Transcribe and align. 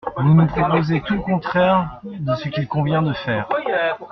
Vous 0.17 0.33
nous 0.33 0.47
proposez 0.47 0.99
tout 1.01 1.13
le 1.13 1.21
contraire 1.21 1.99
de 2.03 2.33
ce 2.33 2.49
qu’il 2.49 2.67
convient 2.67 3.03
de 3.03 3.13
faire. 3.13 3.47